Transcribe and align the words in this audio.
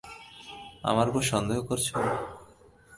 আমার 0.83 1.07
ওপর 1.09 1.23
সন্দেহ 1.31 1.59
করছো? 1.69 1.95